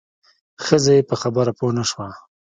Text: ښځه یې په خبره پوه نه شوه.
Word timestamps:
ښځه 0.65 0.91
یې 0.97 1.07
په 1.09 1.15
خبره 1.21 1.51
پوه 1.59 1.71
نه 1.77 1.83
شوه. 1.89 2.07